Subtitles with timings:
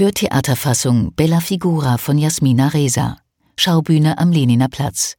[0.00, 3.18] Hörtheaterfassung Bella Figura von Jasmina Reza.
[3.58, 5.16] Schaubühne am Leniner Platz.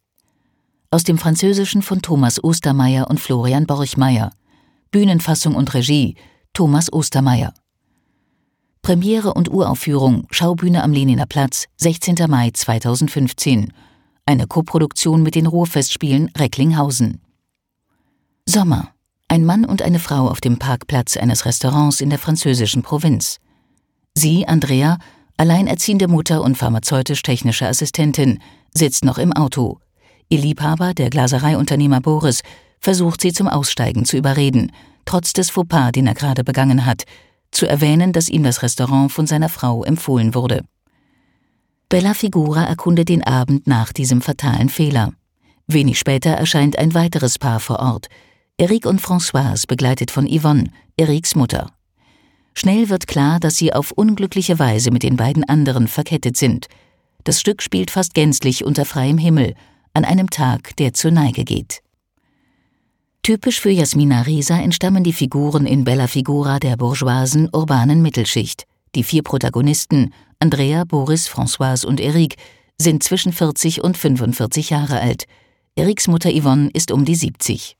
[0.89, 4.31] Aus dem Französischen von Thomas Ostermeier und Florian Borchmeier.
[4.89, 6.15] Bühnenfassung und Regie
[6.53, 7.53] Thomas Ostermeier.
[8.81, 12.15] Premiere und Uraufführung Schaubühne am Leniner Platz, 16.
[12.27, 13.71] Mai 2015.
[14.25, 17.21] Eine Koproduktion mit den Ruhrfestspielen Recklinghausen.
[18.47, 18.89] Sommer.
[19.27, 23.37] Ein Mann und eine Frau auf dem Parkplatz eines Restaurants in der französischen Provinz.
[24.13, 24.97] Sie, Andrea,
[25.37, 28.39] alleinerziehende Mutter und pharmazeutisch-technische Assistentin,
[28.73, 29.79] sitzt noch im Auto.
[30.29, 32.41] Ihr Liebhaber, der Glasereiunternehmer Boris,
[32.79, 34.71] versucht sie zum Aussteigen zu überreden,
[35.05, 37.03] trotz des Fauxpas, den er gerade begangen hat,
[37.51, 40.63] zu erwähnen, dass ihm das Restaurant von seiner Frau empfohlen wurde.
[41.89, 45.13] Bella Figura erkundet den Abend nach diesem fatalen Fehler.
[45.67, 48.07] Wenig später erscheint ein weiteres Paar vor Ort.
[48.57, 51.71] Eric und Françoise, begleitet von Yvonne, Erics Mutter.
[52.53, 56.67] Schnell wird klar, dass sie auf unglückliche Weise mit den beiden anderen verkettet sind.
[57.23, 59.55] Das Stück spielt fast gänzlich unter freiem Himmel,
[59.93, 61.81] an einem Tag, der zur Neige geht.
[63.23, 68.65] Typisch für Jasmina Reza entstammen die Figuren in Bella Figura der bourgeoisen urbanen Mittelschicht.
[68.95, 72.35] Die vier Protagonisten, Andrea, Boris, Françoise und Eric,
[72.79, 75.25] sind zwischen 40 und 45 Jahre alt.
[75.75, 77.77] Eriks Mutter Yvonne ist um die 70.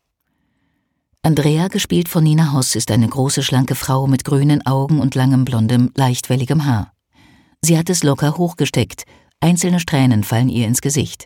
[1.24, 5.46] Andrea, gespielt von Nina Hoss, ist eine große, schlanke Frau mit grünen Augen und langem,
[5.46, 6.94] blondem, leichtwelligem Haar.
[7.62, 9.04] Sie hat es locker hochgesteckt,
[9.40, 11.26] einzelne Strähnen fallen ihr ins Gesicht.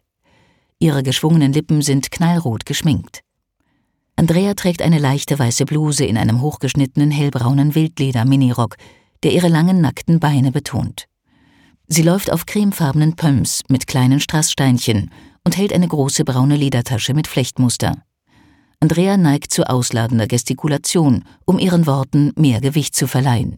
[0.80, 3.22] Ihre geschwungenen Lippen sind knallrot geschminkt.
[4.18, 8.76] Andrea trägt eine leichte weiße Bluse in einem hochgeschnittenen hellbraunen Wildleder-Minirock,
[9.24, 11.06] der ihre langen nackten Beine betont.
[11.88, 15.10] Sie läuft auf cremefarbenen Pumps mit kleinen Strasssteinchen
[15.46, 18.04] und hält eine große braune Ledertasche mit Flechtmuster.
[18.80, 23.58] Andrea neigt zu ausladender Gestikulation, um ihren Worten mehr Gewicht zu verleihen.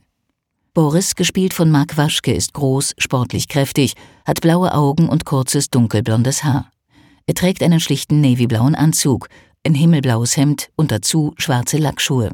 [0.74, 6.44] Boris, gespielt von Mark Waschke, ist groß, sportlich kräftig, hat blaue Augen und kurzes dunkelblondes
[6.44, 6.72] Haar.
[7.26, 9.28] Er trägt einen schlichten navyblauen Anzug,
[9.66, 12.32] ein himmelblaues Hemd und dazu schwarze Lackschuhe.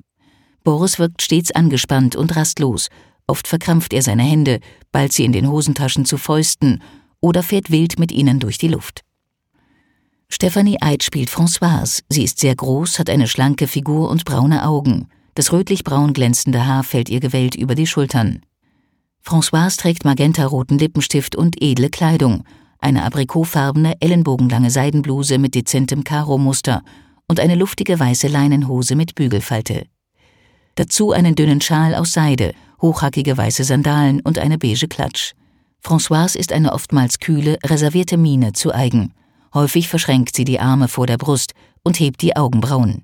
[0.64, 2.90] Boris wirkt stets angespannt und rastlos,
[3.28, 4.60] oft verkrampft er seine Hände,
[4.92, 6.84] ballt sie in den Hosentaschen zu Fäusten
[7.22, 9.02] oder fährt wild mit ihnen durch die Luft.
[10.34, 12.02] Stephanie Eid spielt Françoise.
[12.10, 15.08] Sie ist sehr groß, hat eine schlanke Figur und braune Augen.
[15.36, 18.42] Das rötlich-braun glänzende Haar fällt ihr gewellt über die Schultern.
[19.24, 22.46] Françoise trägt magentaroten Lippenstift und edle Kleidung,
[22.80, 26.82] eine aprikotfarbene, ellenbogenlange Seidenbluse mit dezentem Karo-Muster
[27.28, 29.86] und eine luftige weiße Leinenhose mit Bügelfalte.
[30.74, 35.34] Dazu einen dünnen Schal aus Seide, hochhackige weiße Sandalen und eine beige Klatsch.
[35.86, 39.14] Françoise ist eine oftmals kühle, reservierte Miene zu eigen.
[39.54, 41.54] Häufig verschränkt sie die Arme vor der Brust
[41.84, 43.04] und hebt die Augenbrauen.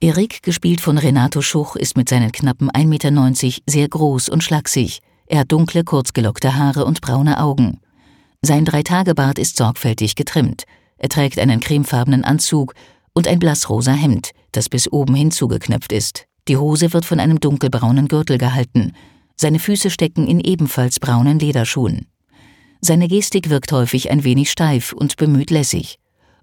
[0.00, 5.00] Erik, gespielt von Renato Schuch, ist mit seinen knappen 1,90 Meter sehr groß und schlaksig.
[5.26, 7.80] Er hat dunkle, kurzgelockte Haare und braune Augen.
[8.40, 10.64] Sein Dreitagebart ist sorgfältig getrimmt.
[10.96, 12.74] Er trägt einen cremefarbenen Anzug
[13.12, 16.26] und ein blassrosa Hemd, das bis oben hin zugeknöpft ist.
[16.46, 18.92] Die Hose wird von einem dunkelbraunen Gürtel gehalten.
[19.36, 22.06] Seine Füße stecken in ebenfalls braunen Lederschuhen.
[22.80, 25.98] Seine Gestik wirkt häufig ein wenig steif und bemüht lässig.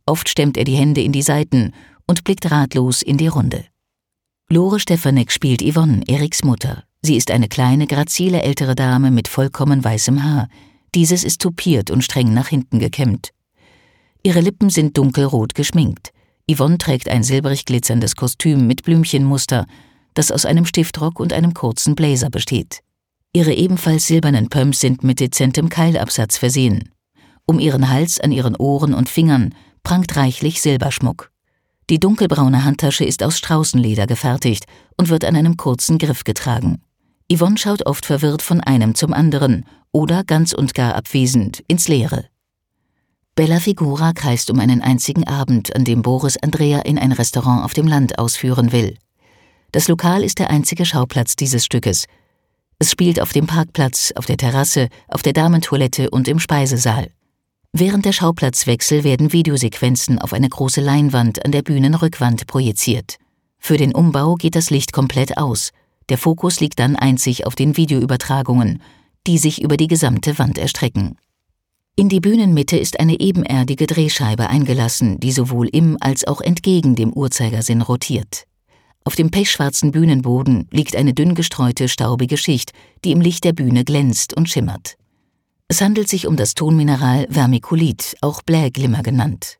[0.06, 1.72] Oft stemmt er die Hände in die Seiten
[2.08, 3.66] und blickt ratlos in die Runde.
[4.50, 6.84] Lore Stefanek spielt Yvonne, Eriks Mutter.
[7.02, 10.50] Sie ist eine kleine, grazile ältere Dame mit vollkommen weißem Haar.
[10.94, 13.32] Dieses ist tupiert und streng nach hinten gekämmt.
[14.24, 16.12] Ihre Lippen sind dunkelrot geschminkt.
[16.52, 19.66] Yvonne trägt ein silbrig glitzerndes Kostüm mit Blümchenmuster,
[20.14, 22.82] das aus einem Stiftrock und einem kurzen Blazer besteht.
[23.36, 26.88] Ihre ebenfalls silbernen Pumps sind mit dezentem Keilabsatz versehen.
[27.46, 29.54] Um ihren Hals, an ihren Ohren und Fingern
[29.84, 31.32] prangt reichlich Silberschmuck.
[31.90, 36.82] Die dunkelbraune Handtasche ist aus Straußenleder gefertigt und wird an einem kurzen Griff getragen.
[37.30, 42.30] Yvonne schaut oft verwirrt von einem zum anderen oder ganz und gar abwesend ins Leere.
[43.36, 47.74] Bella Figura kreist um einen einzigen Abend, an dem Boris Andrea in ein Restaurant auf
[47.74, 48.96] dem Land ausführen will.
[49.74, 52.06] Das Lokal ist der einzige Schauplatz dieses Stückes,
[52.80, 57.10] es spielt auf dem Parkplatz, auf der Terrasse, auf der Damentoilette und im Speisesaal.
[57.72, 63.18] Während der Schauplatzwechsel werden Videosequenzen auf eine große Leinwand an der Bühnenrückwand projiziert.
[63.60, 65.72] Für den Umbau geht das Licht komplett aus.
[66.10, 68.82] Der Fokus liegt dann einzig auf den Videoübertragungen,
[69.26, 71.18] die sich über die gesamte Wand erstrecken.
[71.98, 77.12] In die Bühnenmitte ist eine ebenerdige Drehscheibe eingelassen, die sowohl im als auch entgegen dem
[77.14, 78.46] Uhrzeigersinn rotiert.
[79.06, 82.74] Auf dem pechschwarzen Bühnenboden liegt eine dünn gestreute, staubige Schicht,
[83.04, 84.98] die im Licht der Bühne glänzt und schimmert.
[85.68, 89.58] Es handelt sich um das Tonmineral Vermiculit, auch Blähglimmer genannt.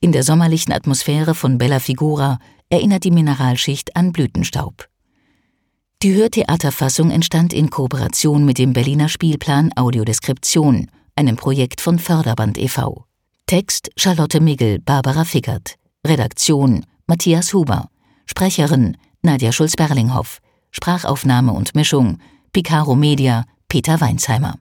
[0.00, 2.38] In der sommerlichen Atmosphäre von Bella Figura
[2.70, 4.88] erinnert die Mineralschicht an Blütenstaub.
[6.02, 13.04] Die Hörtheaterfassung entstand in Kooperation mit dem Berliner Spielplan Audiodeskription, einem Projekt von Förderband e.V.
[13.46, 15.76] Text Charlotte Migel, Barbara Fickert.
[16.04, 17.91] Redaktion Matthias Huber.
[18.26, 20.38] Sprecherin Nadja Schulz-Berlinghoff.
[20.70, 22.18] Sprachaufnahme und Mischung
[22.52, 24.58] Picaro Media Peter Weinsheimer.